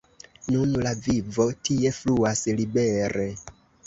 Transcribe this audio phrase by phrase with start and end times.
[0.53, 3.27] Nun la vivo tie fluas libere.